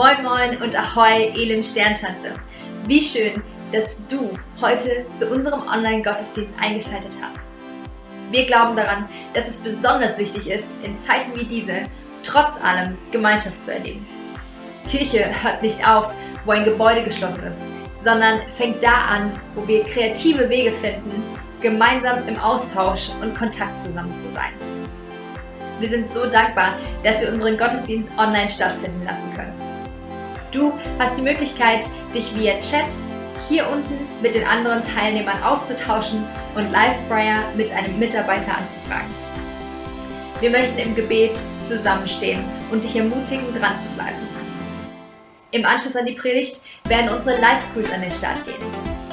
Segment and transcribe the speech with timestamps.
[0.00, 2.32] Moin Moin und Ahoi, Elim Sternschanze.
[2.86, 7.38] Wie schön, dass du heute zu unserem Online-Gottesdienst eingeschaltet hast.
[8.30, 11.82] Wir glauben daran, dass es besonders wichtig ist, in Zeiten wie diese
[12.22, 14.06] trotz allem Gemeinschaft zu erleben.
[14.88, 16.14] Kirche hört nicht auf,
[16.46, 17.60] wo ein Gebäude geschlossen ist,
[18.00, 21.22] sondern fängt da an, wo wir kreative Wege finden,
[21.60, 24.54] gemeinsam im Austausch und Kontakt zusammen zu sein.
[25.78, 26.72] Wir sind so dankbar,
[27.04, 29.69] dass wir unseren Gottesdienst online stattfinden lassen können.
[30.52, 32.86] Du hast die Möglichkeit, dich via Chat
[33.48, 36.24] hier unten mit den anderen Teilnehmern auszutauschen
[36.56, 39.14] und Live-Prayer mit einem Mitarbeiter anzufragen.
[40.40, 42.42] Wir möchten im Gebet zusammenstehen
[42.72, 44.16] und dich ermutigen, dran zu bleiben.
[45.52, 48.54] Im Anschluss an die Predigt werden unsere Live-Crews an den Start gehen.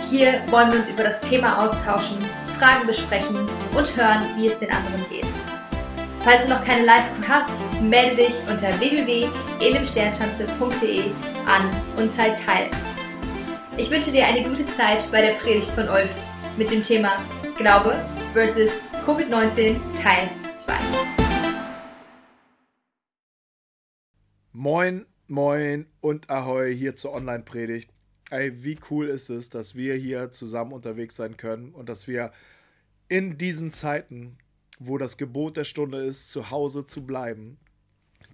[0.10, 2.18] Hier wollen wir uns über das Thema austauschen,
[2.58, 5.27] Fragen besprechen und hören, wie es den anderen geht.
[6.22, 11.04] Falls du noch keine Live-Crew hast, melde dich unter www.elimsternschanze.de
[11.46, 12.70] an und zeig teil.
[13.78, 16.10] Ich wünsche dir eine gute Zeit bei der Predigt von Ulf
[16.58, 17.24] mit dem Thema
[17.58, 17.96] Glaube
[18.34, 20.74] versus Covid-19 Teil 2.
[24.52, 27.90] Moin, moin und ahoi hier zur Online-Predigt.
[28.32, 32.34] Ey, wie cool ist es, dass wir hier zusammen unterwegs sein können und dass wir
[33.08, 34.38] in diesen Zeiten,
[34.80, 37.58] wo das Gebot der Stunde ist, zu Hause zu bleiben,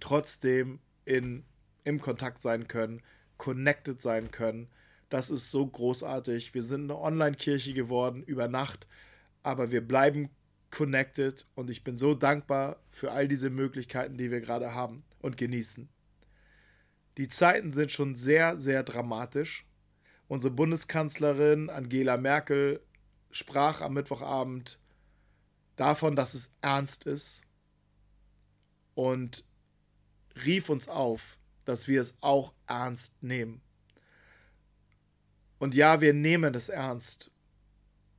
[0.00, 1.44] trotzdem in,
[1.84, 3.02] im Kontakt sein können,
[3.36, 4.68] connected sein können.
[5.08, 6.54] Das ist so großartig.
[6.54, 8.86] Wir sind eine Online-Kirche geworden über Nacht,
[9.42, 10.30] aber wir bleiben
[10.70, 15.36] connected und ich bin so dankbar für all diese Möglichkeiten, die wir gerade haben und
[15.36, 15.88] genießen.
[17.16, 19.66] Die Zeiten sind schon sehr, sehr dramatisch
[20.26, 22.80] Unsere Bundeskanzlerin Angela Merkel
[23.30, 24.80] sprach am Mittwochabend
[25.76, 27.42] davon, dass es ernst ist
[28.94, 29.44] und
[30.44, 33.60] rief uns auf, dass wir es auch ernst nehmen.
[35.58, 37.30] Und ja, wir nehmen es ernst.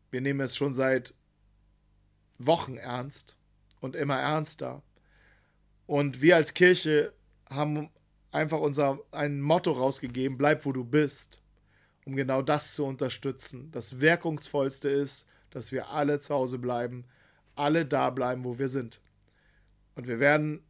[0.09, 1.13] Wir nehmen es schon seit
[2.37, 3.37] Wochen ernst
[3.79, 4.81] und immer ernster.
[5.85, 7.13] Und wir als Kirche
[7.49, 7.89] haben
[8.31, 11.41] einfach unser ein Motto rausgegeben, bleib wo du bist
[12.05, 13.71] um genau das zu unterstützen.
[13.71, 17.05] Das Wirkungsvollste ist, dass wir alle zu Hause bleiben,
[17.55, 18.99] alle da bleiben, wo wir sind.
[19.95, 20.63] Und wir werden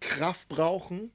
[0.00, 1.10] Kraft brauchen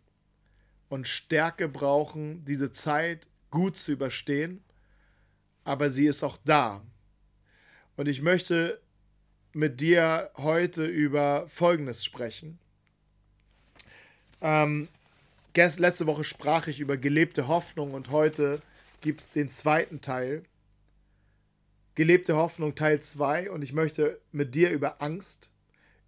[0.89, 4.63] und Stärke brauchen, diese Zeit gut zu überstehen,
[5.63, 6.81] aber sie ist auch da.
[7.95, 8.81] Und ich möchte
[9.53, 12.59] mit dir heute über Folgendes sprechen.
[14.41, 14.87] Ähm,
[15.55, 18.61] letzte Woche sprach ich über gelebte Hoffnung und heute
[19.01, 20.43] gibt es den zweiten Teil.
[22.01, 25.51] Gelebte Hoffnung Teil 2 und ich möchte mit dir über Angst,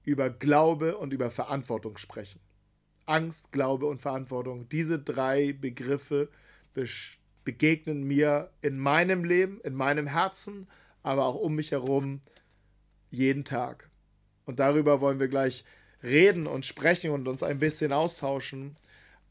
[0.03, 2.39] über Glaube und über Verantwortung sprechen.
[3.05, 4.67] Angst, Glaube und Verantwortung.
[4.69, 6.29] Diese drei Begriffe
[7.43, 10.67] begegnen mir in meinem Leben, in meinem Herzen,
[11.03, 12.21] aber auch um mich herum
[13.11, 13.87] jeden Tag.
[14.45, 15.63] Und darüber wollen wir gleich
[16.01, 18.77] reden und sprechen und uns ein bisschen austauschen.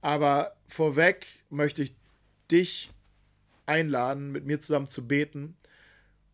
[0.00, 1.96] Aber vorweg möchte ich
[2.52, 2.92] dich
[3.66, 5.56] einladen, mit mir zusammen zu beten.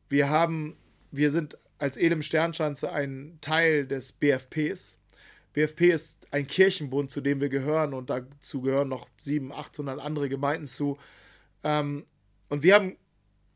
[0.08, 0.76] Wir haben,
[1.10, 4.98] wir sind als Elim Sternschanze ein Teil des BFPs.
[5.52, 10.28] BFP ist ein Kirchenbund, zu dem wir gehören und dazu gehören noch 700, 800 andere
[10.28, 10.98] Gemeinden zu.
[11.64, 12.04] Ähm,
[12.48, 12.97] und wir haben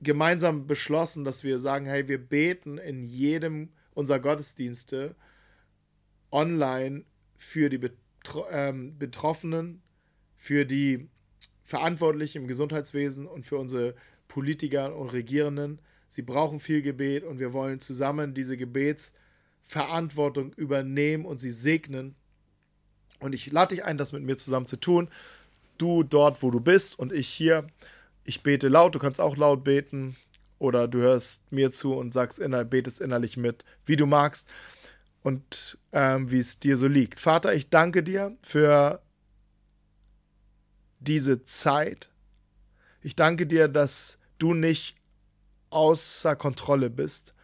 [0.00, 5.14] gemeinsam beschlossen, dass wir sagen, hey, wir beten in jedem unserer Gottesdienste
[6.30, 7.04] online
[7.36, 7.90] für die
[8.50, 9.82] ähm, Betroffenen,
[10.36, 11.08] für die
[11.64, 13.94] Verantwortlichen im Gesundheitswesen und für unsere
[14.28, 15.80] Politiker und Regierenden.
[16.12, 22.14] Sie brauchen viel Gebet und wir wollen zusammen diese Gebetsverantwortung übernehmen und sie segnen.
[23.18, 25.08] Und ich lade dich ein, das mit mir zusammen zu tun.
[25.78, 27.66] Du dort, wo du bist und ich hier.
[28.24, 30.16] Ich bete laut, du kannst auch laut beten
[30.58, 34.46] oder du hörst mir zu und sagst inner, betest innerlich mit, wie du magst
[35.22, 37.20] und ähm, wie es dir so liegt.
[37.20, 39.00] Vater, ich danke dir für
[41.00, 42.10] diese Zeit.
[43.00, 45.01] Ich danke dir, dass du nicht
[45.72, 47.34] außer Kontrolle bist,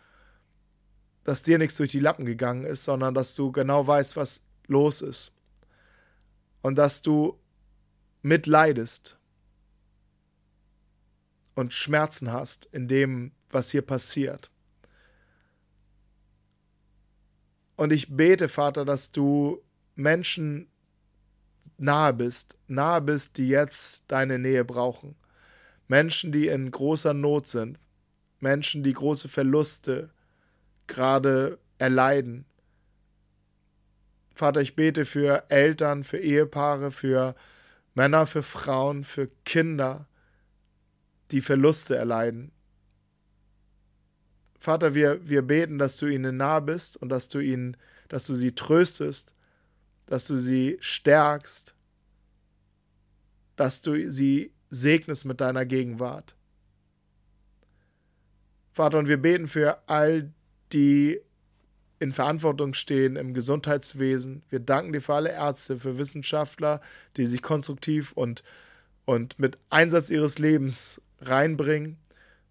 [1.24, 5.02] dass dir nichts durch die Lappen gegangen ist, sondern dass du genau weißt, was los
[5.02, 5.34] ist
[6.62, 7.38] und dass du
[8.22, 9.16] mitleidest
[11.54, 14.50] und Schmerzen hast in dem, was hier passiert.
[17.76, 19.62] Und ich bete, Vater, dass du
[19.94, 20.68] Menschen
[21.76, 25.14] nahe bist, nahe bist, die jetzt deine Nähe brauchen.
[25.86, 27.78] Menschen, die in großer Not sind,
[28.40, 30.10] Menschen, die große Verluste
[30.86, 32.44] gerade erleiden.
[34.34, 37.34] Vater, ich bete für Eltern, für Ehepaare, für
[37.94, 40.06] Männer, für Frauen, für Kinder,
[41.30, 42.52] die Verluste erleiden.
[44.60, 47.76] Vater, wir, wir beten, dass du ihnen nah bist und dass du ihnen,
[48.08, 49.32] dass du sie tröstest,
[50.06, 51.74] dass du sie stärkst,
[53.56, 56.34] dass du sie segnest mit deiner Gegenwart.
[58.78, 60.30] Vater, und wir beten für all
[60.72, 61.20] die
[61.98, 64.42] in Verantwortung stehen im Gesundheitswesen.
[64.50, 66.80] Wir danken dir für alle Ärzte, für Wissenschaftler,
[67.16, 68.44] die sich konstruktiv und,
[69.04, 71.96] und mit Einsatz ihres Lebens reinbringen.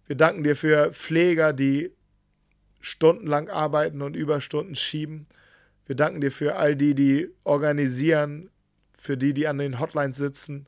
[0.06, 1.92] Wir danken dir für Pfleger, die
[2.82, 5.26] stundenlang arbeiten und Überstunden schieben.
[5.86, 8.50] Wir danken dir für all die, die organisieren,
[8.98, 10.66] für die, die an den Hotlines sitzen.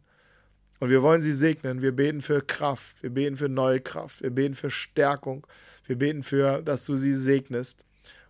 [0.80, 1.82] Und wir wollen sie segnen.
[1.82, 3.02] Wir beten für Kraft.
[3.02, 4.22] Wir beten für neue Kraft.
[4.22, 5.46] Wir beten für Stärkung.
[5.86, 7.84] Wir beten für, dass du sie segnest.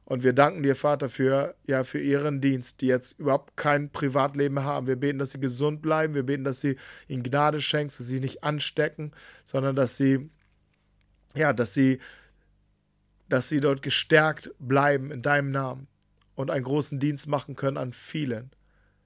[0.04, 4.64] Und wir danken dir, Vater, für, ja, für ihren Dienst, die jetzt überhaupt kein Privatleben
[4.64, 4.88] haben.
[4.88, 6.14] Wir beten, dass sie gesund bleiben.
[6.14, 6.76] Wir beten, dass sie
[7.06, 9.12] ihnen Gnade schenkst, dass sie nicht anstecken,
[9.44, 10.28] sondern dass sie,
[11.36, 12.00] ja, dass sie,
[13.28, 15.86] dass sie dort gestärkt bleiben in deinem Namen
[16.34, 18.50] und einen großen Dienst machen können an vielen.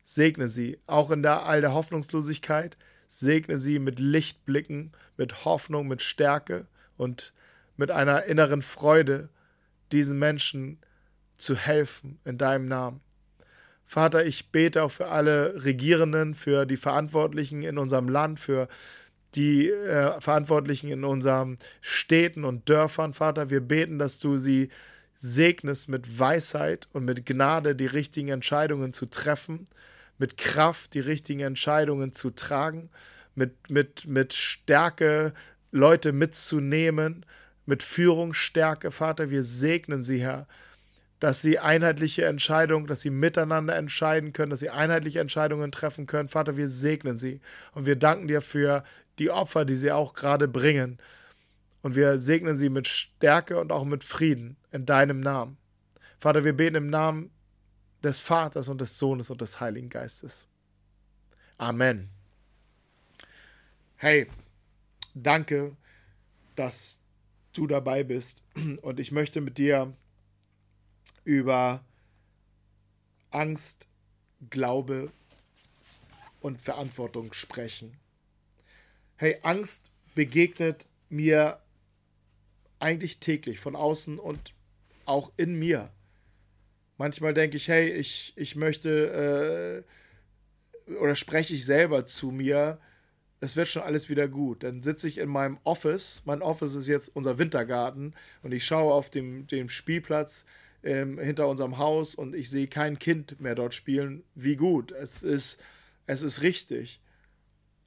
[0.05, 2.79] Segne sie, auch in der all der Hoffnungslosigkeit.
[3.07, 6.67] Segne sie mit Lichtblicken, mit Hoffnung, mit Stärke
[6.97, 7.33] und
[7.77, 9.29] mit einer inneren Freude,
[9.93, 10.79] diesen Menschen
[11.37, 13.01] zu helfen in deinem Namen.
[13.85, 18.69] Vater, ich bete auch für alle Regierenden, für die Verantwortlichen in unserem Land, für
[19.35, 23.51] die äh, Verantwortlichen in unseren Städten und Dörfern, Vater.
[23.51, 24.71] Wir beten, dass du sie
[25.17, 29.67] segnest mit Weisheit und mit Gnade, die richtigen Entscheidungen zu treffen,
[30.19, 32.91] mit Kraft, die richtigen Entscheidungen zu tragen,
[33.35, 35.35] mit, mit, mit Stärke,
[35.73, 37.27] Leute mitzunehmen,
[37.67, 39.31] mit Führungsstärke, Vater.
[39.31, 40.47] Wir segnen sie, Herr
[41.25, 46.29] dass sie einheitliche Entscheidungen, dass sie miteinander entscheiden können, dass sie einheitliche Entscheidungen treffen können.
[46.29, 47.41] Vater, wir segnen sie
[47.73, 48.85] und wir danken dir für
[49.19, 50.99] die Opfer, die sie auch gerade bringen.
[51.81, 55.57] Und wir segnen sie mit Stärke und auch mit Frieden in deinem Namen.
[56.19, 57.31] Vater, wir beten im Namen
[58.05, 60.47] des Vaters und des Sohnes und des Heiligen Geistes.
[61.57, 62.11] Amen.
[63.97, 64.29] Hey,
[65.15, 65.77] danke,
[66.57, 67.01] dass
[67.53, 68.43] du dabei bist.
[68.83, 69.95] Und ich möchte mit dir
[71.25, 71.85] über
[73.31, 73.89] Angst,
[74.51, 75.11] Glaube
[76.41, 77.97] und Verantwortung sprechen.
[79.17, 81.61] Hey, Angst begegnet mir
[82.79, 84.53] eigentlich täglich von außen und
[85.07, 85.91] auch in mir.
[86.97, 89.85] Manchmal denke ich, hey, ich, ich möchte
[90.87, 92.79] äh, oder spreche ich selber zu mir,
[93.41, 94.63] es wird schon alles wieder gut.
[94.63, 96.23] Dann sitze ich in meinem Office.
[96.25, 100.47] Mein Office ist jetzt unser Wintergarten und ich schaue auf dem, dem Spielplatz
[100.83, 104.93] ähm, hinter unserem Haus und ich sehe kein Kind mehr dort spielen, wie gut.
[104.93, 105.61] Es ist,
[106.07, 107.01] es ist richtig.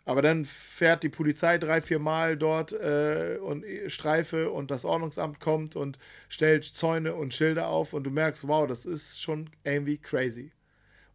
[0.08, 5.42] Aber dann fährt die Polizei drei, vier Mal dort äh, und Streife und das Ordnungsamt
[5.42, 6.00] kommt und
[6.30, 10.54] stellt Zäune und Schilder auf und du merkst, wow, das ist schon irgendwie crazy.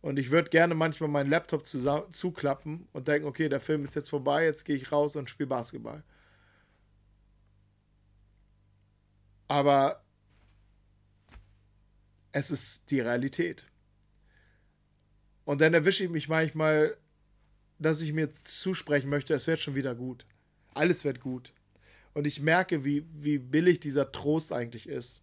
[0.02, 4.10] Und ich würde gerne manchmal meinen Laptop zuklappen und denken, okay, der Film ist jetzt
[4.10, 6.04] vorbei, jetzt gehe ich raus und spiele Basketball.
[9.48, 10.04] Aber
[12.32, 13.66] es ist die Realität.
[15.46, 16.98] Und dann erwische ich mich manchmal,
[17.82, 20.26] dass ich mir zusprechen möchte, es wird schon wieder gut.
[20.74, 21.52] Alles wird gut.
[22.14, 25.22] Und ich merke, wie, wie billig dieser Trost eigentlich ist.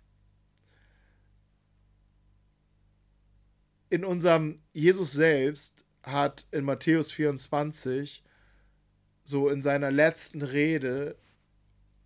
[3.89, 8.23] In unserem Jesus selbst hat in Matthäus 24
[9.23, 11.15] so in seiner letzten Rede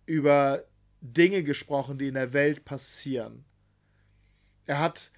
[0.06, 0.64] über
[1.00, 3.44] Dinge gesprochen, die in der Welt passieren.
[4.66, 5.10] Er hat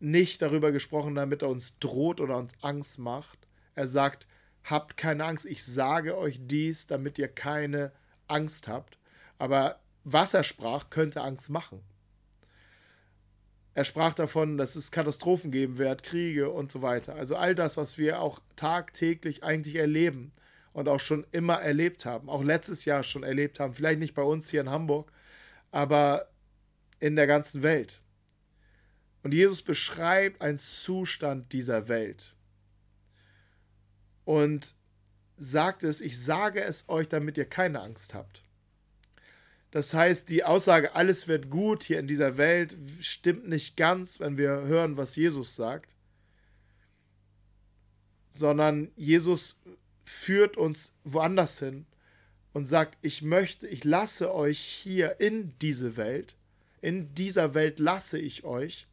[0.00, 3.38] nicht darüber gesprochen, damit er uns droht oder uns Angst macht.
[3.74, 4.26] Er sagt,
[4.64, 7.92] habt keine Angst, ich sage euch dies, damit ihr keine
[8.28, 8.98] Angst habt.
[9.38, 11.80] Aber was er sprach, könnte Angst machen.
[13.74, 17.14] Er sprach davon, dass es Katastrophen geben wird, Kriege und so weiter.
[17.14, 20.32] Also all das, was wir auch tagtäglich eigentlich erleben
[20.74, 24.22] und auch schon immer erlebt haben, auch letztes Jahr schon erlebt haben, vielleicht nicht bei
[24.22, 25.10] uns hier in Hamburg,
[25.70, 26.28] aber
[27.00, 28.00] in der ganzen Welt.
[29.22, 32.34] Und Jesus beschreibt einen Zustand dieser Welt.
[34.24, 34.74] Und
[35.36, 38.42] sagt es, ich sage es euch, damit ihr keine Angst habt.
[39.72, 44.36] Das heißt, die Aussage, alles wird gut hier in dieser Welt, stimmt nicht ganz, wenn
[44.36, 45.94] wir hören, was Jesus sagt,
[48.30, 49.62] sondern Jesus
[50.04, 51.86] führt uns woanders hin
[52.52, 56.36] und sagt, ich möchte, ich lasse euch hier in diese Welt,
[56.82, 58.86] in dieser Welt lasse ich euch,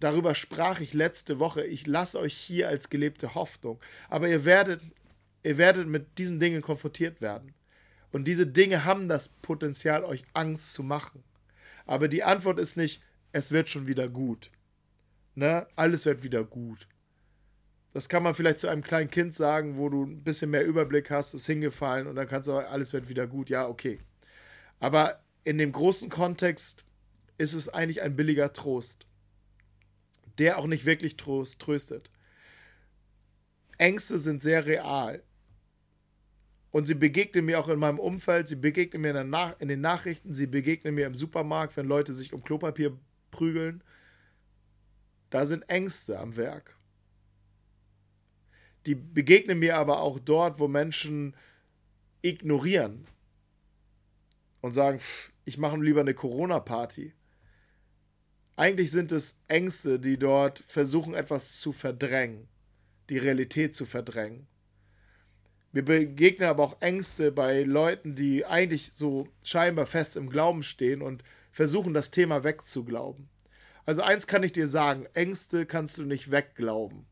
[0.00, 1.64] Darüber sprach ich letzte Woche.
[1.64, 3.80] Ich lasse euch hier als gelebte Hoffnung.
[4.08, 4.82] Aber ihr werdet,
[5.42, 7.54] ihr werdet mit diesen Dingen konfrontiert werden.
[8.12, 11.24] Und diese Dinge haben das Potenzial, euch Angst zu machen.
[11.86, 14.50] Aber die Antwort ist nicht, es wird schon wieder gut.
[15.34, 15.66] Ne?
[15.74, 16.86] Alles wird wieder gut.
[17.92, 21.10] Das kann man vielleicht zu einem kleinen Kind sagen, wo du ein bisschen mehr Überblick
[21.10, 23.50] hast, ist hingefallen und dann kannst du sagen, alles wird wieder gut.
[23.50, 24.00] Ja, okay.
[24.80, 26.84] Aber in dem großen Kontext
[27.38, 29.06] ist es eigentlich ein billiger Trost,
[30.38, 32.10] der auch nicht wirklich Trost tröstet.
[33.78, 35.22] Ängste sind sehr real.
[36.70, 39.80] Und sie begegnen mir auch in meinem Umfeld, sie begegnen mir in, Nach in den
[39.80, 42.98] Nachrichten, sie begegnen mir im Supermarkt, wenn Leute sich um Klopapier
[43.30, 43.84] prügeln.
[45.30, 46.76] Da sind Ängste am Werk.
[48.86, 51.36] Die begegnen mir aber auch dort, wo Menschen
[52.22, 53.06] ignorieren
[54.60, 55.00] und sagen,
[55.44, 57.12] ich mache lieber eine Corona-Party.
[58.56, 62.48] Eigentlich sind es Ängste, die dort versuchen, etwas zu verdrängen,
[63.08, 64.46] die Realität zu verdrängen.
[65.72, 71.02] Wir begegnen aber auch Ängste bei Leuten, die eigentlich so scheinbar fest im Glauben stehen
[71.02, 73.28] und versuchen, das Thema wegzuglauben.
[73.84, 77.06] Also eins kann ich dir sagen, Ängste kannst du nicht wegglauben.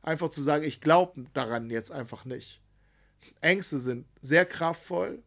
[0.00, 2.62] Einfach zu sagen, ich glaube daran jetzt einfach nicht.
[3.42, 5.22] Ängste sind sehr kraftvoll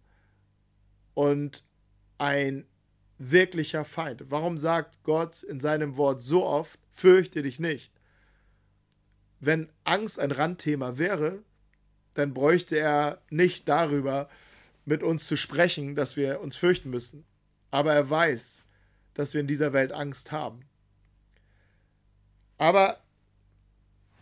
[1.14, 1.64] und
[2.18, 2.66] ein
[3.20, 4.26] wirklicher Feind.
[4.30, 7.94] Warum sagt Gott in seinem Wort so oft, fürchte dich nicht?
[9.40, 11.44] Wenn Angst ein Randthema wäre,
[12.14, 14.30] dann bräuchte er nicht darüber
[14.86, 17.26] mit uns zu sprechen, dass wir uns fürchten müssen.
[17.72, 18.64] Aber er weiß,
[19.14, 20.62] dass wir in dieser Welt Angst haben.
[22.58, 23.00] Aber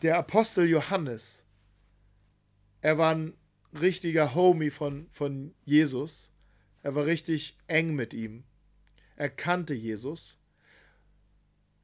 [0.01, 1.43] der Apostel Johannes,
[2.81, 3.33] er war ein
[3.79, 6.31] richtiger Homie von, von Jesus.
[6.83, 8.43] Er war richtig eng mit ihm.
[9.17, 10.39] Er kannte Jesus.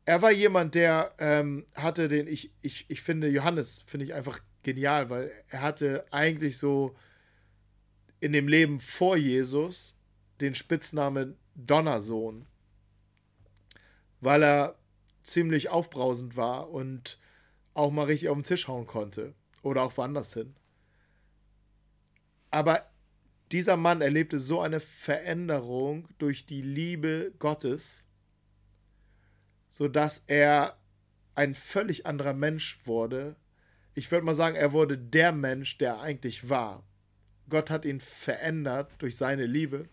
[0.06, 4.40] Er war jemand, der ähm, hatte den, ich, ich, ich finde, Johannes finde ich einfach
[4.62, 6.96] genial, weil er hatte eigentlich so
[8.20, 10.00] in dem Leben vor Jesus
[10.40, 12.46] den Spitznamen Donnersohn,
[14.22, 14.78] weil er
[15.24, 17.20] ziemlich aufbrausend war und
[17.74, 20.56] auch mal richtig auf den Tisch hauen konnte oder auch woanders hin.
[22.52, 22.86] Aber
[23.54, 28.04] dieser Mann erlebte so eine Veränderung durch die Liebe Gottes,
[29.70, 30.78] sodass er
[31.36, 33.36] ein völlig anderer Mensch wurde.
[33.94, 36.84] Ich würde mal sagen, er wurde der Mensch, der er eigentlich war.
[37.48, 39.88] Gott hat ihn verändert durch seine Liebe.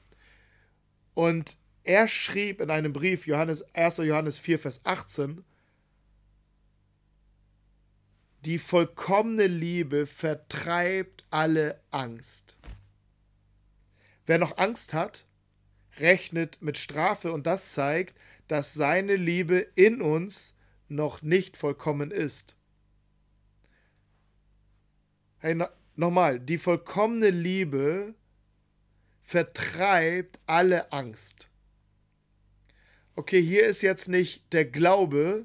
[1.12, 3.98] Und er schrieb in einem Brief, Johannes, 1.
[3.98, 5.44] Johannes 4, Vers 18,
[8.46, 12.56] die vollkommene Liebe vertreibt alle Angst.
[14.30, 15.26] Wer noch Angst hat,
[15.98, 20.54] rechnet mit Strafe und das zeigt, dass seine Liebe in uns
[20.86, 22.54] noch nicht vollkommen ist.
[25.38, 28.14] Hey, no, nochmal, die vollkommene Liebe
[29.24, 31.48] vertreibt alle Angst.
[33.16, 35.44] Okay, hier ist jetzt nicht der Glaube,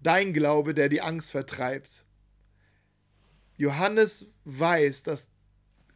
[0.00, 2.04] dein Glaube, der die Angst vertreibt.
[3.56, 5.28] Johannes weiß, dass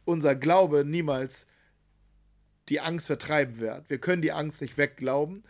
[0.05, 1.45] unser Glaube niemals
[2.69, 3.89] die Angst vertreiben wird.
[3.89, 5.43] Wir können die Angst nicht wegglauben,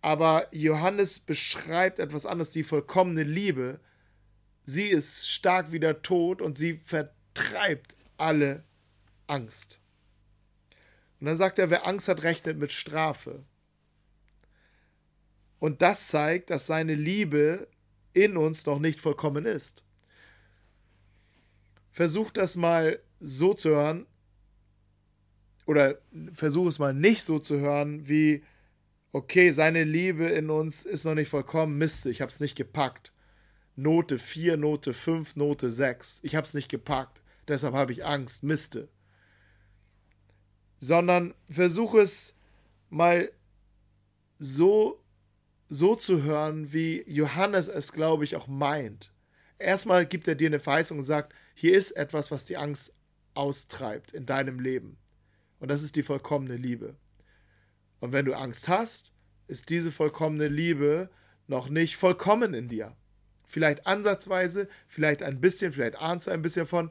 [0.00, 3.80] aber Johannes beschreibt etwas anderes, die vollkommene Liebe.
[4.64, 8.64] Sie ist stark wie der Tod und sie vertreibt alle
[9.26, 9.78] Angst.
[11.20, 13.44] Und dann sagt er, wer Angst hat, rechnet mit Strafe.
[15.58, 17.68] Und das zeigt, dass seine Liebe
[18.12, 19.82] in uns noch nicht vollkommen ist.
[21.90, 24.06] Versucht das mal so zu hören,
[25.66, 25.98] oder
[26.32, 28.42] versuche es mal nicht so zu hören, wie,
[29.12, 33.12] okay, seine Liebe in uns ist noch nicht vollkommen, Mist, ich habe es nicht gepackt.
[33.76, 36.20] Note 4, Note 5, Note 6.
[36.22, 38.88] Ich habe es nicht gepackt, deshalb habe ich Angst, Miste.
[40.78, 42.38] Sondern versuche es
[42.90, 43.30] mal
[44.38, 45.02] so,
[45.68, 49.12] so zu hören, wie Johannes es, glaube ich, auch meint.
[49.58, 52.92] Erstmal gibt er dir eine Verheißung und sagt, hier ist etwas, was die Angst
[53.34, 54.98] austreibt in deinem Leben.
[55.60, 56.96] Und das ist die vollkommene Liebe.
[58.00, 59.12] Und wenn du Angst hast,
[59.46, 61.10] ist diese vollkommene Liebe
[61.46, 62.96] noch nicht vollkommen in dir.
[63.46, 66.90] Vielleicht ansatzweise, vielleicht ein bisschen, vielleicht ahnst du ein bisschen von,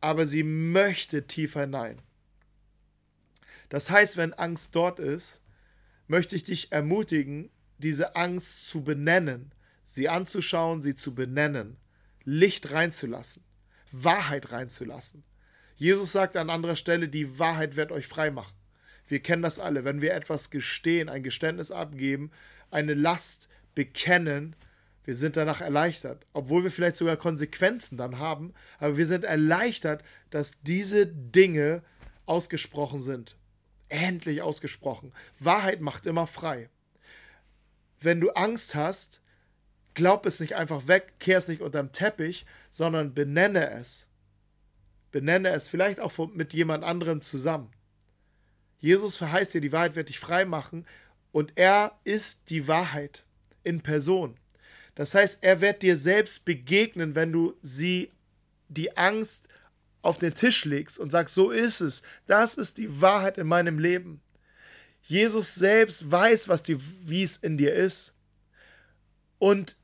[0.00, 2.00] aber sie möchte tiefer hinein.
[3.68, 5.40] Das heißt, wenn Angst dort ist,
[6.06, 9.52] möchte ich dich ermutigen, diese Angst zu benennen,
[9.84, 11.78] sie anzuschauen, sie zu benennen,
[12.24, 13.42] Licht reinzulassen,
[13.90, 15.24] Wahrheit reinzulassen.
[15.82, 18.54] Jesus sagt an anderer Stelle, die Wahrheit wird euch frei machen.
[19.08, 19.84] Wir kennen das alle.
[19.84, 22.30] Wenn wir etwas gestehen, ein Geständnis abgeben,
[22.70, 24.54] eine Last bekennen,
[25.04, 30.04] Wir sind danach erleichtert, obwohl wir vielleicht sogar Konsequenzen dann haben, aber wir sind erleichtert,
[30.30, 31.82] dass diese Dinge
[32.24, 33.36] ausgesprochen sind.
[33.88, 35.12] Endlich ausgesprochen.
[35.40, 36.70] Wahrheit macht immer frei.
[38.00, 39.20] Wenn du Angst hast,
[39.94, 44.06] glaub es nicht einfach weg, kehr es nicht unterm Teppich, sondern benenne es.
[45.12, 47.70] Benenne es vielleicht auch mit jemand anderem zusammen.
[48.78, 50.86] Jesus verheißt dir, die Wahrheit wird dich frei machen
[51.30, 53.24] und er ist die Wahrheit
[53.62, 54.36] in Person.
[54.94, 58.10] Das heißt, er wird dir selbst begegnen, wenn du sie
[58.68, 59.48] die Angst
[60.02, 62.02] auf den Tisch legst und sagst, so ist es.
[62.26, 64.20] Das ist die Wahrheit in meinem Leben.
[65.02, 68.14] Jesus selbst weiß, was die, wie es in dir ist.
[69.38, 69.76] Und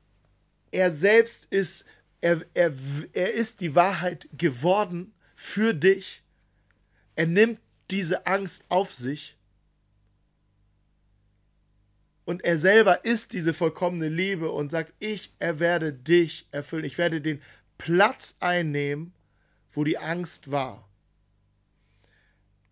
[0.71, 1.85] er selbst ist,
[2.21, 2.73] er, er,
[3.13, 6.21] er ist die Wahrheit geworden für dich.
[7.15, 9.37] Er nimmt diese Angst auf sich
[12.25, 16.83] und er selber ist diese vollkommene Liebe und sagt, ich werde dich erfüllen.
[16.83, 17.41] Ich werde den
[17.77, 19.13] Platz einnehmen,
[19.71, 20.89] wo die Angst war.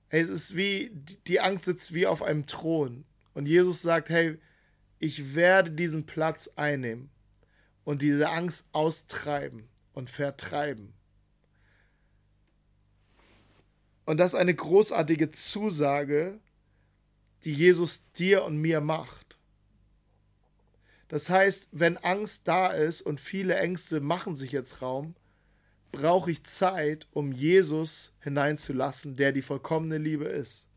[0.10, 0.92] Es ist wie,
[1.26, 3.06] die Angst sitzt wie auf einem Thron.
[3.34, 4.38] Und Jesus sagt, hey,
[5.00, 7.10] ich werde diesen Platz einnehmen
[7.86, 10.97] und diese Angst austreiben und vertreiben.
[14.08, 16.40] Und das ist eine großartige Zusage,
[17.44, 19.38] die Jesus dir und mir macht.
[21.10, 25.14] Das heißt, wenn Angst da ist und viele Ängste machen sich jetzt Raum,
[25.92, 30.70] brauche ich Zeit, um Jesus hineinzulassen, der die vollkommene Liebe ist.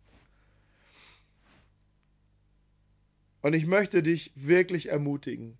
[3.42, 5.56] Und ich möchte dich wirklich ermutigen,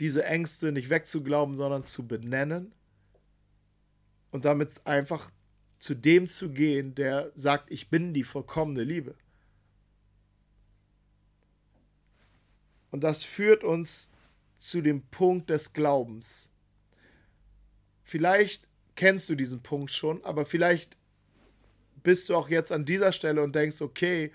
[0.00, 2.72] diese Ängste nicht wegzuglauben, sondern zu benennen
[4.30, 5.30] und damit einfach
[5.84, 9.14] zu dem zu gehen, der sagt, ich bin die vollkommene Liebe.
[12.90, 14.10] Und das führt uns
[14.56, 16.48] zu dem Punkt des Glaubens.
[18.02, 20.96] Vielleicht kennst du diesen Punkt schon, aber vielleicht
[22.02, 24.32] bist du auch jetzt an dieser Stelle und denkst, okay,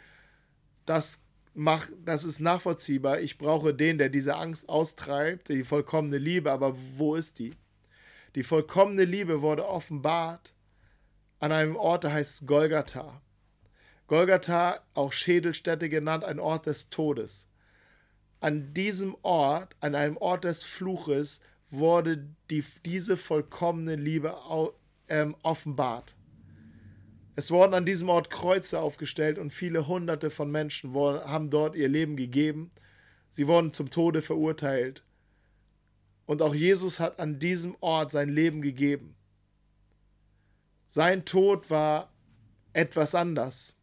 [0.86, 1.24] das
[1.56, 3.22] macht, das ist nachvollziehbar.
[3.22, 7.56] Ich brauche den, der diese Angst austreibt, die vollkommene Liebe, aber wo ist die?
[8.36, 10.54] Die vollkommene Liebe wurde offenbart
[11.40, 13.22] an einem Ort, der heißt Golgatha.
[14.08, 17.50] Golgatha, auch Schädelstätte genannt, ein Ort des Todes
[18.40, 24.36] an diesem Ort, an einem Ort des Fluches, wurde die, diese vollkommene Liebe
[25.08, 26.16] ähm, offenbart.
[27.36, 31.88] Es wurden an diesem Ort Kreuze aufgestellt und viele hunderte von Menschen haben dort ihr
[31.88, 32.72] Leben gegeben.
[33.32, 35.04] Sie wurden zum Tode verurteilt.
[36.26, 39.16] Und auch Jesus hat an diesem Ort sein Leben gegeben.
[40.90, 42.12] Sein Tod war
[42.74, 43.80] etwas anders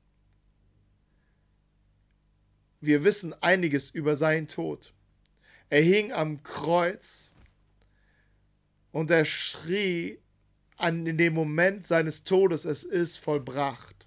[2.87, 4.93] wir wissen einiges über seinen Tod.
[5.69, 7.33] Er hing am Kreuz
[8.93, 10.19] und er schrie
[10.77, 14.07] an in dem Moment seines Todes, es ist vollbracht.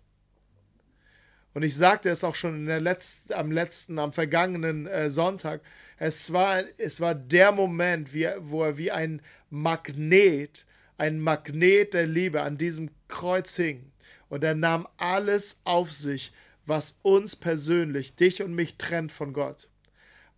[1.54, 5.62] Und ich sagte es auch schon letzten, am letzten, am vergangenen äh, Sonntag.
[5.98, 10.66] Es war, es war der Moment, wie, wo er wie ein Magnet,
[11.00, 13.92] ein Magnet der Liebe an diesem Kreuz hing.
[14.28, 16.32] Und er nahm alles auf sich,
[16.66, 19.70] was uns persönlich, dich und mich trennt von Gott.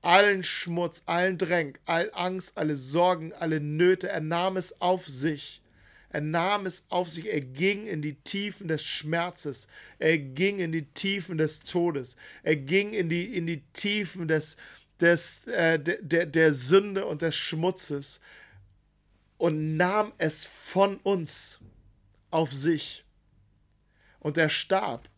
[0.02, 5.62] Allen Schmutz, allen Dränk, all Angst, alle Sorgen, alle Nöte, er nahm es auf sich.
[6.10, 10.74] Er nahm es auf sich, er ging in die Tiefen des Schmerzes, er ging in
[10.74, 14.58] die Tiefen des Todes, er ging in die, in die Tiefen des,
[15.00, 18.20] des, äh, der, der Sünde und des Schmutzes
[19.42, 21.60] und nahm es von uns
[22.30, 23.04] auf sich.
[24.20, 25.10] Und er starb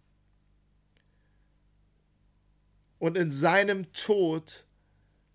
[3.00, 4.64] Und in seinem Tod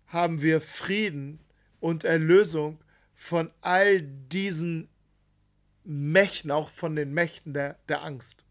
[0.07, 1.39] haben wir Frieden
[1.79, 4.89] und Erlösung von all diesen
[5.83, 8.43] Mächten, auch von den Mächten der, der Angst.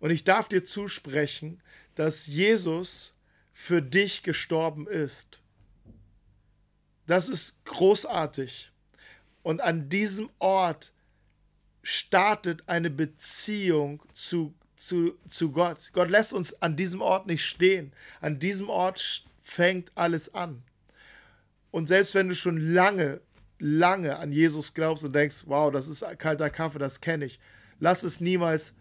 [0.00, 1.62] Und ich darf dir zusprechen,
[1.94, 3.20] dass Jesus
[3.52, 5.42] für dich gestorben ist.
[7.06, 8.70] Das ist großartig.
[9.42, 10.92] Und an diesem Ort
[11.82, 15.90] startet eine Beziehung zu zu, zu Gott.
[15.92, 17.92] Gott lässt uns an diesem Ort nicht stehen.
[18.20, 20.62] An diesem Ort fängt alles an.
[21.70, 23.20] Und selbst wenn du schon lange,
[23.58, 27.40] lange an Jesus glaubst und denkst, wow, das ist kalter Kaffee, das kenne ich,
[27.80, 28.74] lass es niemals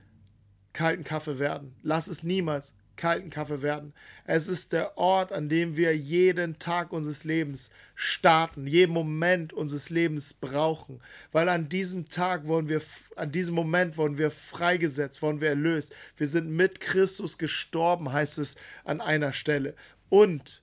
[0.74, 1.76] kalten Kaffee werden.
[1.84, 3.94] Lass es niemals kalten Kaffee werden.
[4.26, 9.90] Es ist der Ort, an dem wir jeden Tag unseres Lebens starten, jeden Moment unseres
[9.90, 12.82] Lebens brauchen, weil an diesem Tag wurden wir,
[13.16, 15.94] an diesem Moment wurden wir freigesetzt, wurden wir erlöst.
[16.18, 19.76] Wir sind mit Christus gestorben, heißt es an einer Stelle.
[20.10, 20.62] Und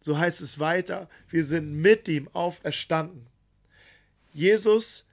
[0.00, 3.26] so heißt es weiter, wir sind mit ihm auferstanden.
[4.34, 5.08] Jesus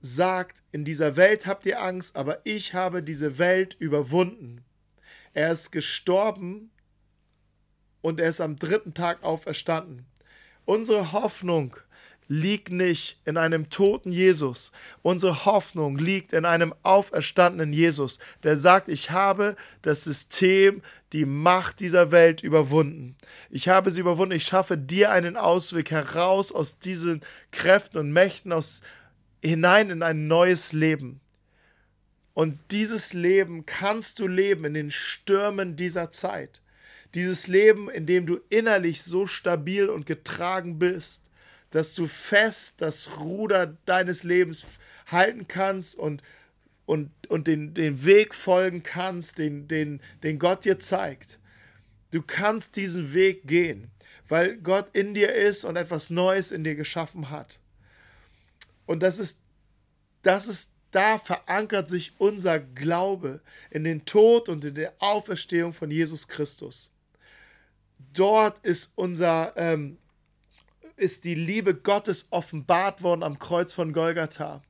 [0.00, 4.62] sagt, in dieser Welt habt ihr Angst, aber ich habe diese Welt überwunden.
[5.32, 6.70] Er ist gestorben
[8.00, 10.06] und er ist am dritten Tag auferstanden.
[10.64, 11.76] Unsere Hoffnung
[12.30, 14.70] liegt nicht in einem toten Jesus.
[15.02, 20.80] Unsere Hoffnung liegt in einem auferstandenen Jesus, der sagt, ich habe das System,
[21.12, 23.16] die Macht dieser Welt überwunden.
[23.50, 24.36] Ich habe sie überwunden.
[24.36, 28.80] Ich schaffe dir einen Ausweg heraus aus diesen Kräften und Mächten, aus,
[29.42, 31.20] hinein in ein neues Leben.
[32.34, 36.60] Und dieses Leben kannst du leben in den Stürmen dieser Zeit.
[37.14, 41.22] Dieses Leben, in dem du innerlich so stabil und getragen bist,
[41.70, 44.64] dass du fest das Ruder deines Lebens
[45.06, 46.22] halten kannst und,
[46.86, 51.38] und, und den, den Weg folgen kannst, den, den, den Gott dir zeigt.
[52.10, 53.90] Du kannst diesen Weg gehen,
[54.28, 57.58] weil Gott in dir ist und etwas Neues in dir geschaffen hat.
[58.86, 59.40] Und das ist,
[60.22, 65.90] das ist, da verankert sich unser Glaube in den Tod und in der Auferstehung von
[65.90, 66.90] Jesus Christus.
[68.12, 69.98] Dort ist unser, ähm,
[70.96, 74.62] ist die Liebe Gottes offenbart worden am Kreuz von Golgatha.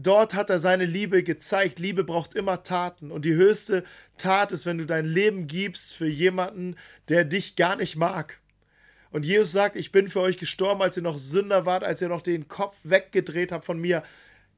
[0.00, 1.80] Dort hat er seine Liebe gezeigt.
[1.80, 3.10] Liebe braucht immer Taten.
[3.10, 3.82] Und die höchste
[4.16, 6.76] Tat ist, wenn du dein Leben gibst für jemanden,
[7.08, 8.38] der dich gar nicht mag.
[9.10, 12.08] Und Jesus sagt, ich bin für euch gestorben, als ihr noch Sünder wart, als ihr
[12.08, 14.04] noch den Kopf weggedreht habt von mir.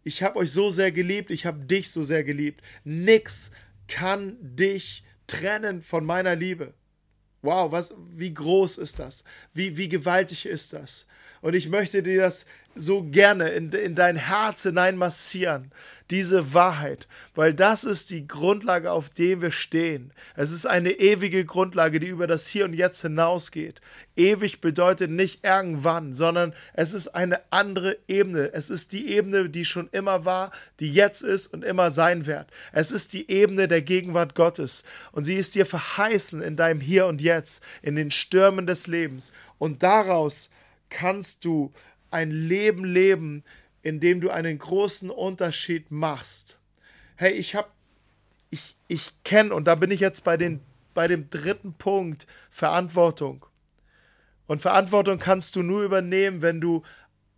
[0.02, 2.62] Ich habe euch so sehr geliebt, ich habe dich so sehr geliebt.
[2.84, 3.50] Nix
[3.88, 6.74] kann dich trennen von meiner Liebe.
[7.42, 9.24] Wow, was, wie groß ist das?
[9.54, 11.06] Wie, wie gewaltig ist das?
[11.40, 15.72] Und ich möchte dir das so gerne in, in dein Herz hinein massieren,
[16.10, 20.12] diese Wahrheit, weil das ist die Grundlage, auf der wir stehen.
[20.34, 23.80] Es ist eine ewige Grundlage, die über das Hier und Jetzt hinausgeht.
[24.16, 28.52] Ewig bedeutet nicht irgendwann, sondern es ist eine andere Ebene.
[28.52, 32.46] Es ist die Ebene, die schon immer war, die jetzt ist und immer sein wird.
[32.72, 37.06] Es ist die Ebene der Gegenwart Gottes und sie ist dir verheißen in deinem Hier
[37.06, 39.32] und Jetzt, in den Stürmen des Lebens.
[39.58, 40.50] Und daraus
[40.88, 41.72] kannst du
[42.10, 43.44] ein Leben leben,
[43.82, 46.58] in dem du einen großen Unterschied machst.
[47.16, 47.68] Hey, ich habe,
[48.50, 50.60] ich, ich kenne, und da bin ich jetzt bei, den,
[50.94, 53.46] bei dem dritten Punkt, Verantwortung.
[54.46, 56.82] Und Verantwortung kannst du nur übernehmen, wenn du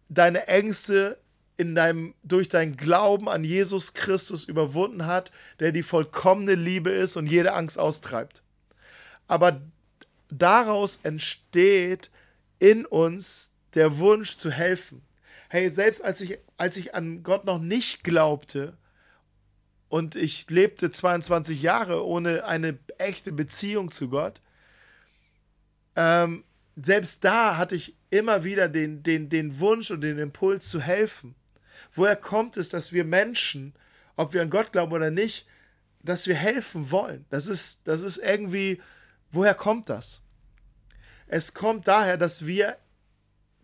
[0.08, 1.18] deine Ängste
[1.56, 5.30] in deinem, durch deinen Glauben an Jesus Christus überwunden hat,
[5.60, 8.42] der die vollkommene Liebe ist und jede Angst austreibt.
[9.28, 9.60] Aber
[10.28, 12.10] daraus entsteht
[12.58, 15.02] in uns der Wunsch zu helfen.
[15.48, 18.76] Hey, selbst als ich, als ich an Gott noch nicht glaubte
[19.88, 24.40] und ich lebte 22 Jahre ohne eine echte Beziehung zu Gott,
[25.96, 26.44] ähm,
[26.76, 31.34] selbst da hatte ich immer wieder den, den, den Wunsch und den Impuls zu helfen.
[31.94, 33.74] Woher kommt es, dass wir Menschen,
[34.16, 35.46] ob wir an Gott glauben oder nicht,
[36.02, 37.26] dass wir helfen wollen?
[37.28, 38.80] Das ist, das ist irgendwie,
[39.30, 40.22] woher kommt das?
[41.26, 42.76] Es kommt daher, dass wir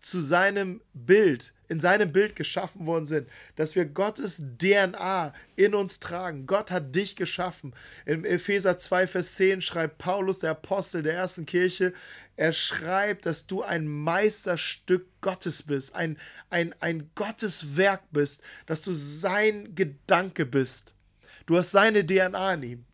[0.01, 5.99] zu seinem Bild, in seinem Bild geschaffen worden sind, dass wir Gottes DNA in uns
[5.99, 6.45] tragen.
[6.45, 7.73] Gott hat dich geschaffen.
[8.05, 11.93] Im Epheser 2, Vers 10 schreibt Paulus, der Apostel der ersten Kirche,
[12.35, 16.17] er schreibt, dass du ein Meisterstück Gottes bist, ein,
[16.49, 20.93] ein, ein Gotteswerk bist, dass du sein Gedanke bist.
[21.45, 22.85] Du hast seine DNA in ihm.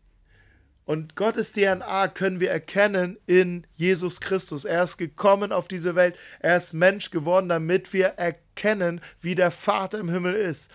[0.86, 4.64] Und Gottes DNA können wir erkennen in Jesus Christus.
[4.64, 6.16] Er ist gekommen auf diese Welt.
[6.38, 10.70] Er ist Mensch geworden, damit wir erkennen, wie der Vater im Himmel ist.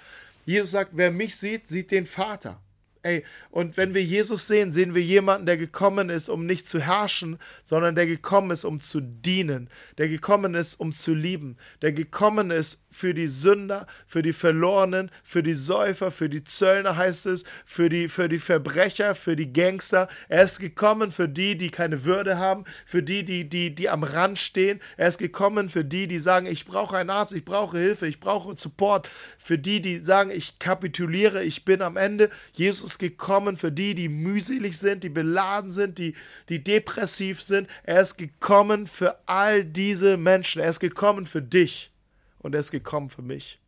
[0.46, 2.60] Jesus sagt, wer mich sieht, sieht den Vater.
[3.04, 6.80] Ey, und wenn wir Jesus sehen, sehen wir jemanden, der gekommen ist, um nicht zu
[6.80, 11.94] herrschen, sondern der gekommen ist, um zu dienen, der gekommen ist, um zu lieben, der
[11.94, 17.26] gekommen ist für die Sünder, für die Verlorenen, für die Säufer, für die Zöllner heißt
[17.26, 20.08] es, für die, für die Verbrecher, für die Gangster.
[20.30, 24.04] Er ist gekommen für die, die keine Würde haben, für die, die, die, die am
[24.04, 24.80] Rand stehen.
[24.98, 28.20] Er ist gekommen für die, die sagen, ich brauche einen Arzt, ich brauche Hilfe, ich
[28.20, 29.10] brauche Support.
[29.40, 32.30] Für die, die sagen, ich kapituliere, ich bin am Ende.
[32.52, 36.16] Jesus ist gekommen für die, die mühselig sind, die beladen sind, die,
[36.50, 37.68] die depressiv sind.
[37.84, 40.62] Er ist gekommen für all diese Menschen.
[40.62, 41.92] Er ist gekommen für dich
[42.40, 43.60] und er ist gekommen für mich.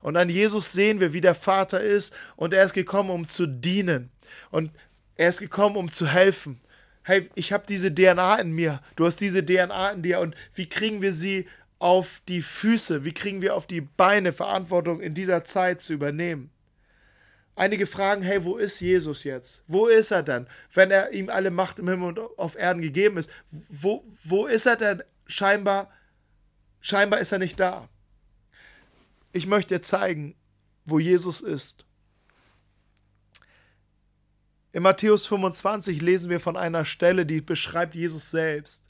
[0.00, 3.46] Und an Jesus sehen wir, wie der Vater ist und er ist gekommen, um zu
[3.46, 4.10] dienen.
[4.50, 4.70] Und
[5.16, 6.60] er ist gekommen, um zu helfen.
[7.02, 8.80] Hey, ich habe diese DNA in mir.
[8.94, 10.20] Du hast diese DNA in dir.
[10.20, 11.48] Und wie kriegen wir sie
[11.80, 13.04] auf die Füße?
[13.04, 16.50] Wie kriegen wir auf die Beine Verantwortung in dieser Zeit zu übernehmen?
[17.58, 19.64] Einige fragen, hey, wo ist Jesus jetzt?
[19.66, 20.46] Wo ist er denn?
[20.72, 23.28] Wenn er ihm alle Macht im Himmel und auf Erden gegeben ist,
[23.68, 25.02] wo, wo ist er denn?
[25.26, 25.90] Scheinbar,
[26.80, 27.88] scheinbar ist er nicht da.
[29.32, 30.36] Ich möchte dir zeigen,
[30.84, 31.84] wo Jesus ist.
[34.70, 38.84] In Matthäus 25 lesen wir von einer Stelle, die beschreibt Jesus selbst.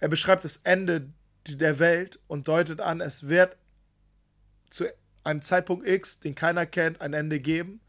[0.00, 1.08] Er beschreibt das Ende
[1.48, 3.56] der Welt und deutet an, es wird
[4.68, 4.84] zu
[5.24, 7.80] einem Zeitpunkt X, den keiner kennt, ein Ende geben.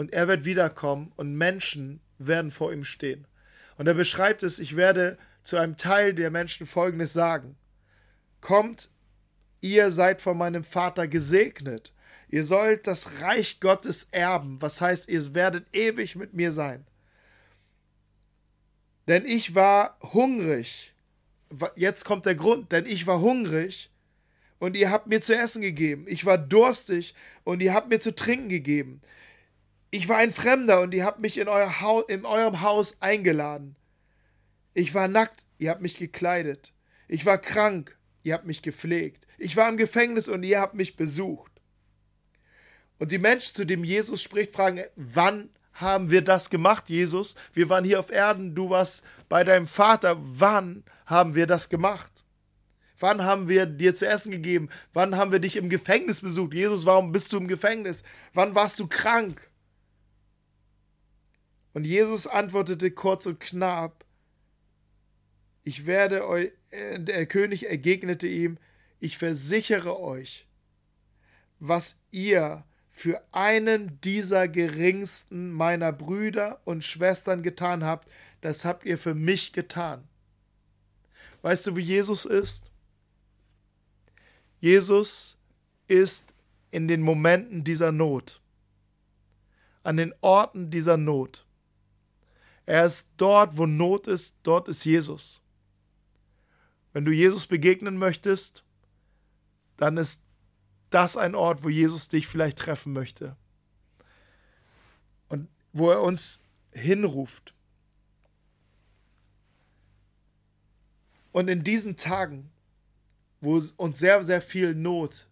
[0.00, 3.26] Und er wird wiederkommen und Menschen werden vor ihm stehen.
[3.76, 7.54] Und er beschreibt es, ich werde zu einem Teil der Menschen Folgendes sagen.
[8.40, 8.88] Kommt,
[9.60, 11.92] ihr seid von meinem Vater gesegnet.
[12.30, 16.86] Ihr sollt das Reich Gottes erben, was heißt, ihr werdet ewig mit mir sein.
[19.06, 20.94] Denn ich war hungrig.
[21.76, 23.90] Jetzt kommt der Grund, denn ich war hungrig
[24.58, 26.06] und ihr habt mir zu essen gegeben.
[26.08, 29.02] Ich war durstig und ihr habt mir zu trinken gegeben.
[29.90, 33.76] Ich war ein Fremder und ihr habt mich in, euer Haus, in eurem Haus eingeladen.
[34.72, 36.72] Ich war nackt, ihr habt mich gekleidet.
[37.08, 39.26] Ich war krank, ihr habt mich gepflegt.
[39.36, 41.50] Ich war im Gefängnis und ihr habt mich besucht.
[42.98, 47.34] Und die Menschen, zu dem Jesus spricht, fragen, wann haben wir das gemacht, Jesus?
[47.52, 50.18] Wir waren hier auf Erden, du warst bei deinem Vater.
[50.20, 52.12] Wann haben wir das gemacht?
[52.98, 54.68] Wann haben wir dir zu essen gegeben?
[54.92, 56.54] Wann haben wir dich im Gefängnis besucht?
[56.54, 58.04] Jesus, warum bist du im Gefängnis?
[58.34, 59.49] Wann warst du krank?
[61.72, 64.04] Und Jesus antwortete kurz und knapp,
[65.62, 68.58] ich werde euch, äh, der König ergegnete ihm,
[68.98, 70.46] ich versichere euch,
[71.58, 78.08] was ihr für einen dieser geringsten meiner Brüder und Schwestern getan habt,
[78.40, 80.06] das habt ihr für mich getan.
[81.42, 82.64] Weißt du, wie Jesus ist?
[84.60, 85.38] Jesus
[85.88, 86.34] ist
[86.70, 88.40] in den Momenten dieser Not,
[89.82, 91.46] an den Orten dieser Not.
[92.70, 95.42] Er ist dort, wo Not ist, dort ist Jesus.
[96.92, 98.62] Wenn du Jesus begegnen möchtest,
[99.76, 100.22] dann ist
[100.90, 103.34] das ein Ort, wo Jesus dich vielleicht treffen möchte.
[105.28, 107.54] Und wo er uns hinruft.
[111.32, 112.52] Und in diesen Tagen,
[113.40, 115.26] wo uns sehr, sehr viel Not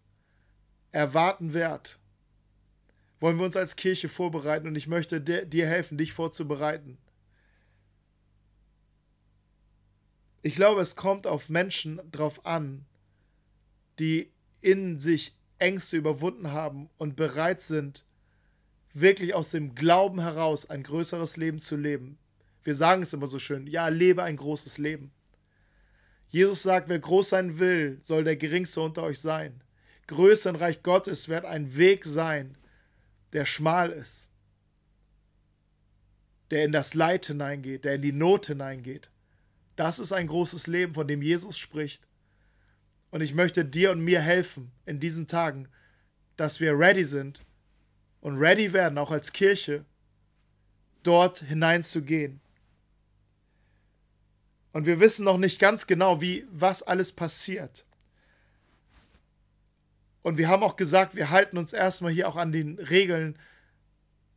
[0.90, 2.00] erwarten wird,
[3.20, 6.98] wollen wir uns als Kirche vorbereiten und ich möchte dir helfen, dich vorzubereiten.
[10.42, 12.86] Ich glaube, es kommt auf Menschen drauf an,
[13.98, 18.04] die in sich Ängste überwunden haben und bereit sind,
[18.94, 22.18] wirklich aus dem Glauben heraus ein größeres Leben zu leben.
[22.62, 25.12] Wir sagen es immer so schön, ja, lebe ein großes Leben.
[26.28, 29.62] Jesus sagt, wer groß sein will, soll der geringste unter euch sein.
[30.06, 32.56] Größer im Reich Gottes wird ein Weg sein,
[33.32, 34.28] der schmal ist,
[36.50, 39.10] der in das Leid hineingeht, der in die Not hineingeht.
[39.78, 42.02] Das ist ein großes Leben, von dem Jesus spricht.
[43.12, 45.68] Und ich möchte dir und mir helfen in diesen Tagen,
[46.36, 47.44] dass wir ready sind
[48.20, 49.84] und ready werden, auch als Kirche,
[51.04, 52.40] dort hineinzugehen.
[54.72, 57.84] Und wir wissen noch nicht ganz genau, wie, was alles passiert.
[60.22, 63.38] Und wir haben auch gesagt, wir halten uns erstmal hier auch an den Regeln,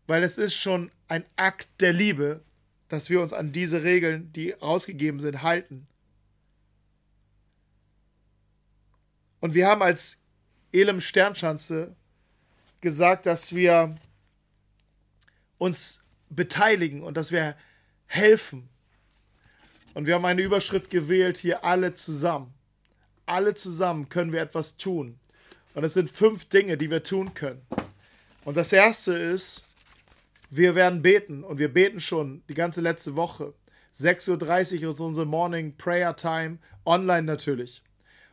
[0.05, 2.43] weil es ist schon ein Akt der Liebe,
[2.91, 5.87] dass wir uns an diese Regeln, die rausgegeben sind, halten.
[9.39, 10.19] Und wir haben als
[10.73, 11.95] Elem Sternschanze
[12.81, 13.95] gesagt, dass wir
[15.57, 17.55] uns beteiligen und dass wir
[18.07, 18.67] helfen.
[19.93, 22.53] Und wir haben eine Überschrift gewählt, hier alle zusammen.
[23.25, 25.17] Alle zusammen können wir etwas tun.
[25.75, 27.65] Und es sind fünf Dinge, die wir tun können.
[28.43, 29.63] Und das erste ist,
[30.51, 33.53] wir werden beten und wir beten schon die ganze letzte Woche.
[33.97, 37.81] 6.30 Uhr ist unsere Morning Prayer Time, online natürlich.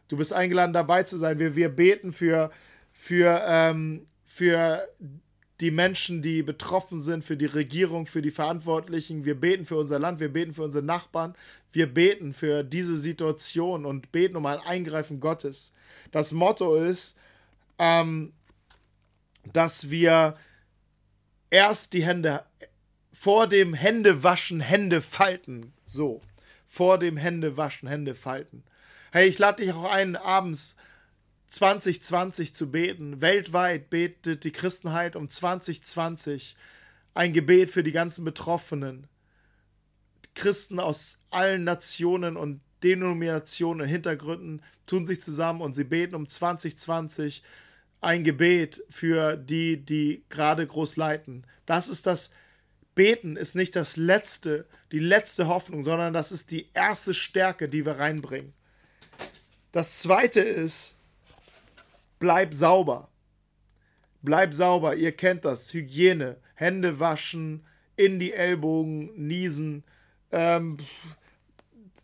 [0.09, 1.39] Du bist eingeladen, dabei zu sein.
[1.39, 2.51] Wir, wir beten für,
[2.93, 4.89] für, ähm, für
[5.61, 9.25] die Menschen, die betroffen sind, für die Regierung, für die Verantwortlichen.
[9.25, 11.37] Wir beten für unser Land, wir beten für unsere Nachbarn.
[11.71, 15.73] Wir beten für diese Situation und beten um ein Eingreifen Gottes.
[16.11, 17.19] Das Motto ist,
[17.79, 18.33] ähm,
[19.53, 20.35] dass wir
[21.51, 22.45] erst die Hände
[23.13, 25.73] vor dem Händewaschen Hände falten.
[25.85, 26.23] So.
[26.67, 28.63] Vor dem Händewaschen Hände falten.
[29.11, 30.77] Hey, ich lade dich auch ein, abends
[31.49, 33.21] 2020 zu beten.
[33.21, 36.57] Weltweit betet die Christenheit um 2020
[37.15, 39.09] ein Gebet für die ganzen Betroffenen.
[40.35, 46.29] Christen aus allen Nationen und Denominationen und Hintergründen tun sich zusammen und sie beten um
[46.29, 47.43] 2020
[48.01, 51.45] ein Gebet für die, die gerade groß leiten.
[51.67, 52.31] Das ist das
[52.99, 57.87] Beten ist nicht das letzte, die letzte Hoffnung, sondern das ist die erste Stärke, die
[57.87, 58.53] wir reinbringen.
[59.71, 60.99] Das zweite ist,
[62.19, 63.09] bleib sauber.
[64.23, 65.73] Bleib sauber, ihr kennt das.
[65.73, 69.85] Hygiene, Hände waschen, in die Ellbogen niesen,
[70.33, 70.79] ähm,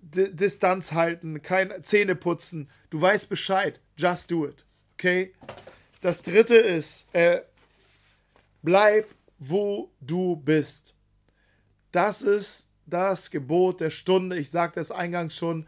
[0.00, 2.70] Distanz halten, kein Zähne putzen.
[2.90, 3.80] Du weißt Bescheid.
[3.96, 4.64] Just do it.
[4.92, 5.32] Okay?
[6.04, 7.40] Das dritte ist, äh,
[8.60, 9.06] bleib,
[9.38, 10.92] wo du bist.
[11.92, 14.36] Das ist das Gebot der Stunde.
[14.36, 15.66] Ich sagte es eingangs schon.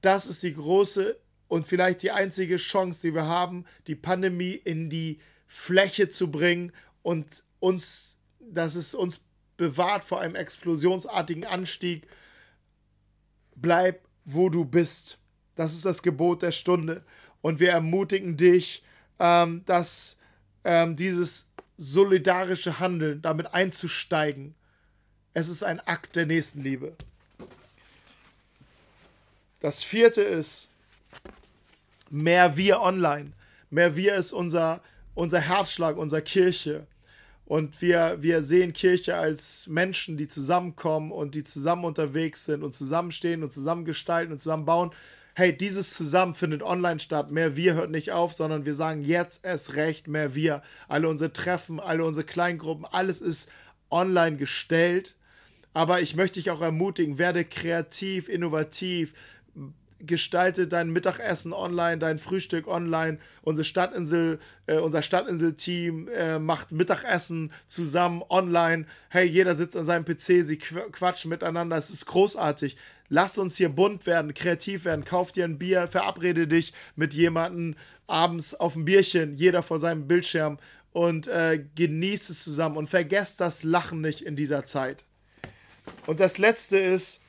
[0.00, 4.90] Das ist die große und vielleicht die einzige Chance, die wir haben, die Pandemie in
[4.90, 6.70] die Fläche zu bringen
[7.02, 7.26] und
[7.58, 9.24] uns, dass es uns
[9.56, 12.06] bewahrt vor einem explosionsartigen Anstieg.
[13.56, 15.18] Bleib, wo du bist.
[15.56, 17.04] Das ist das Gebot der Stunde.
[17.40, 18.84] Und wir ermutigen dich,
[19.22, 20.16] ähm, dass
[20.64, 24.54] ähm, dieses solidarische Handeln, damit einzusteigen,
[25.32, 26.94] es ist ein Akt der Nächstenliebe.
[29.60, 30.68] Das vierte ist
[32.10, 33.32] mehr wir online.
[33.70, 34.82] Mehr wir ist unser,
[35.14, 36.86] unser Herzschlag, unserer Kirche.
[37.46, 42.74] Und wir, wir sehen Kirche als Menschen, die zusammenkommen und die zusammen unterwegs sind und
[42.74, 44.90] zusammenstehen und zusammen gestalten und zusammen bauen
[45.34, 47.30] hey, dieses zusammen findet online statt.
[47.30, 50.62] Mehr wir hört nicht auf, sondern wir sagen jetzt erst recht mehr wir.
[50.88, 53.50] Alle unsere Treffen, alle unsere Kleingruppen, alles ist
[53.90, 55.14] online gestellt.
[55.74, 59.14] Aber ich möchte dich auch ermutigen, werde kreativ, innovativ,
[60.04, 63.18] gestalte dein Mittagessen online, dein Frühstück online.
[63.42, 68.86] Unsere Stadtinsel, äh, unser Stadtinsel-Team äh, macht Mittagessen zusammen online.
[69.08, 71.76] Hey, jeder sitzt an seinem PC, sie quatschen miteinander.
[71.76, 72.76] Es ist großartig.
[73.12, 75.04] Lass uns hier bunt werden, kreativ werden.
[75.04, 80.08] Kauf dir ein Bier, verabrede dich mit jemandem abends auf ein Bierchen, jeder vor seinem
[80.08, 80.58] Bildschirm
[80.92, 85.04] und äh, genießt es zusammen und vergesst das Lachen nicht in dieser Zeit.
[86.06, 87.20] Und das letzte ist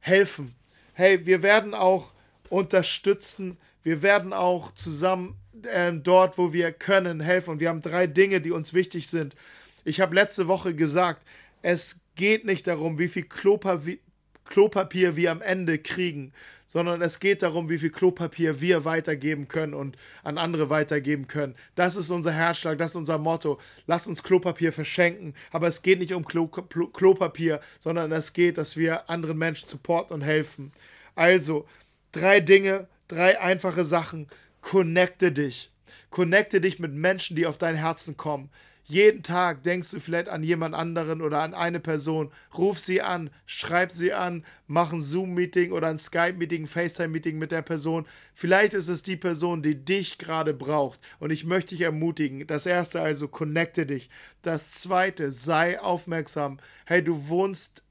[0.00, 0.54] helfen
[0.94, 2.12] hey, wir werden auch
[2.48, 7.50] unterstützen, wir werden auch zusammen äh, dort, wo wir können, helfen.
[7.50, 9.36] Und wir haben drei Dinge, die uns wichtig sind.
[9.84, 11.26] Ich habe letzte Woche gesagt,
[11.60, 13.98] es geht nicht darum, wie viel Klopapier,
[14.44, 16.32] Klopapier wir am Ende kriegen,
[16.66, 21.54] sondern es geht darum, wie viel Klopapier wir weitergeben können und an andere weitergeben können.
[21.74, 23.60] Das ist unser Herzschlag, das ist unser Motto.
[23.86, 28.76] Lass uns Klopapier verschenken, aber es geht nicht um Klo Klopapier, sondern es geht, dass
[28.76, 30.72] wir anderen Menschen supporten und helfen.
[31.14, 31.66] Also,
[32.12, 34.28] drei Dinge, drei einfache Sachen.
[34.60, 35.70] Connecte dich.
[36.10, 38.50] Connecte dich mit Menschen, die auf dein Herzen kommen.
[38.86, 42.30] Jeden Tag denkst du vielleicht an jemand anderen oder an eine Person.
[42.56, 47.62] Ruf sie an, schreib sie an, mach ein Zoom-Meeting oder ein Skype-Meeting, FaceTime-Meeting mit der
[47.62, 48.04] Person.
[48.34, 51.00] Vielleicht ist es die Person, die dich gerade braucht.
[51.18, 52.46] Und ich möchte dich ermutigen.
[52.46, 54.10] Das erste also, connecte dich.
[54.42, 56.58] Das zweite, sei aufmerksam.
[56.84, 57.83] Hey, du wohnst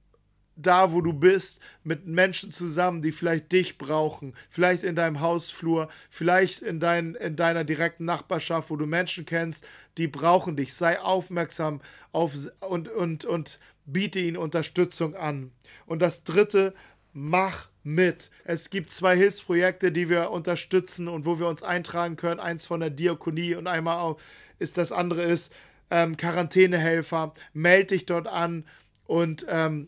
[0.56, 5.90] da, wo du bist, mit Menschen zusammen, die vielleicht dich brauchen, vielleicht in deinem Hausflur,
[6.10, 9.66] vielleicht in, dein, in deiner direkten Nachbarschaft, wo du Menschen kennst,
[9.98, 10.74] die brauchen dich.
[10.74, 15.52] Sei aufmerksam auf und, und, und biete ihnen Unterstützung an.
[15.86, 16.74] Und das dritte,
[17.14, 18.32] mach mit.
[18.44, 22.40] Es gibt zwei Hilfsprojekte, die wir unterstützen und wo wir uns eintragen können.
[22.40, 24.16] Eins von der Diakonie und einmal
[24.60, 25.54] ist das andere ist
[25.90, 27.34] ähm, Quarantänehelfer.
[27.54, 28.66] Meld dich dort an
[29.06, 29.88] und ähm,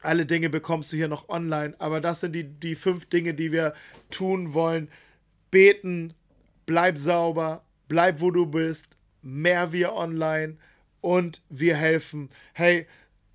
[0.00, 1.74] alle Dinge bekommst du hier noch online.
[1.78, 3.74] Aber das sind die, die fünf Dinge, die wir
[4.10, 4.88] tun wollen.
[5.50, 6.14] Beten,
[6.66, 10.56] bleib sauber, bleib wo du bist, mehr wir online
[11.00, 12.30] und wir helfen.
[12.52, 12.86] Hey,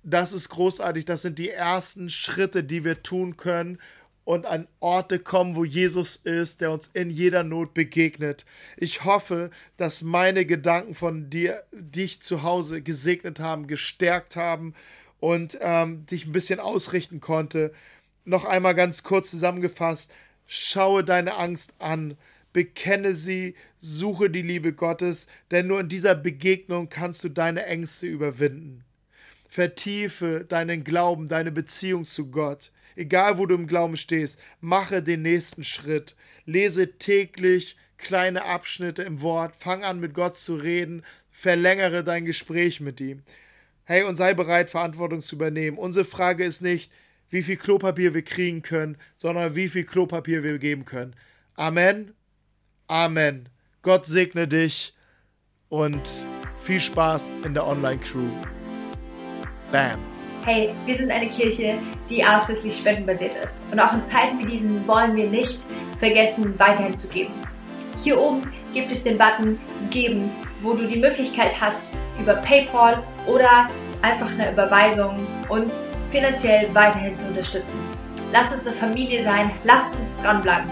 [0.02, 1.04] das ist großartig.
[1.04, 3.78] Das sind die ersten Schritte, die wir tun können
[4.24, 8.44] und an Orte kommen, wo Jesus ist, der uns in jeder Not begegnet.
[8.76, 14.74] Ich hoffe, dass meine Gedanken von dir, dich zu Hause gesegnet haben, gestärkt haben
[15.20, 17.72] und ähm, dich ein bisschen ausrichten konnte.
[18.24, 20.10] Noch einmal ganz kurz zusammengefasst,
[20.46, 22.16] schaue deine Angst an,
[22.52, 28.06] bekenne sie, suche die Liebe Gottes, denn nur in dieser Begegnung kannst du deine Ängste
[28.06, 28.84] überwinden.
[29.48, 32.72] Vertiefe deinen Glauben, deine Beziehung zu Gott.
[32.96, 36.16] Egal wo du im Glauben stehst, mache den nächsten Schritt.
[36.46, 42.80] Lese täglich kleine Abschnitte im Wort, fang an mit Gott zu reden, verlängere dein Gespräch
[42.80, 43.22] mit ihm.
[43.86, 45.76] Hey, und sei bereit, Verantwortung zu übernehmen.
[45.76, 46.90] Unsere Frage ist nicht,
[47.28, 51.14] wie viel Klopapier wir kriegen können, sondern wie viel Klopapier wir geben können.
[51.54, 52.14] Amen.
[52.86, 53.50] Amen.
[53.82, 54.94] Gott segne dich
[55.68, 56.00] und
[56.62, 58.26] viel Spaß in der Online-Crew.
[59.70, 60.00] Bam.
[60.46, 61.76] Hey, wir sind eine Kirche,
[62.08, 63.70] die ausschließlich spendenbasiert ist.
[63.70, 65.58] Und auch in Zeiten wie diesen wollen wir nicht
[65.98, 67.34] vergessen, weiterhin zu geben.
[68.02, 69.58] Hier oben gibt es den Button
[69.90, 70.30] Geben,
[70.62, 71.82] wo du die Möglichkeit hast,
[72.18, 73.68] über PayPal oder
[74.02, 77.78] einfach eine Überweisung uns finanziell weiterhin zu unterstützen.
[78.32, 80.68] Lass uns eine Familie sein, lasst uns dranbleiben.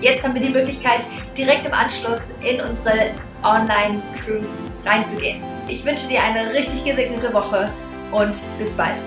[0.00, 1.00] Jetzt haben wir die Möglichkeit,
[1.36, 3.10] direkt im Anschluss in unsere
[3.42, 5.42] Online-Cruise reinzugehen.
[5.66, 7.68] Ich wünsche dir eine richtig gesegnete Woche
[8.12, 9.02] und bis bald.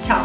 [0.00, 0.20] Ciao.